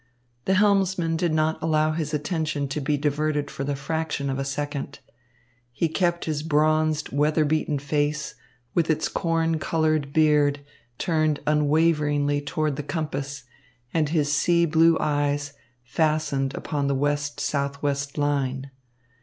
The 0.45 0.55
helmsman 0.55 1.15
did 1.15 1.31
not 1.31 1.61
allow 1.61 1.91
his 1.91 2.11
attention 2.11 2.67
to 2.69 2.81
be 2.81 2.97
diverted 2.97 3.51
for 3.51 3.63
the 3.63 3.75
fraction 3.75 4.31
of 4.31 4.39
a 4.39 4.43
second. 4.43 4.97
He 5.71 5.87
kept 5.89 6.25
his 6.25 6.41
bronzed, 6.41 7.11
weather 7.11 7.45
beaten 7.45 7.77
face 7.77 8.33
with 8.73 8.89
its 8.89 9.07
corn 9.07 9.59
coloured 9.59 10.11
beard 10.11 10.61
turned 10.97 11.39
unwaveringly 11.45 12.41
toward 12.41 12.77
the 12.77 12.81
compass, 12.81 13.43
and 13.93 14.09
his 14.09 14.33
sea 14.33 14.65
blue 14.65 14.97
eyes 14.99 15.53
fastened 15.83 16.55
upon 16.55 16.87
the 16.87 16.95
west 16.95 17.39
southwest 17.39 18.17
line. 18.17 18.71